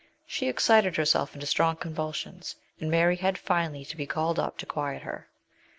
She 0.25 0.47
excited 0.49 0.95
herself 0.95 1.35
into 1.35 1.45
strong 1.45 1.75
convulsions, 1.75 2.55
and 2.79 2.89
Mary 2.89 3.17
had 3.17 3.37
finally 3.37 3.85
to 3.85 3.95
be 3.95 4.07
called 4.07 4.39
up 4.39 4.57
to 4.57 4.65
quiet 4.65 5.03
her. 5.03 5.29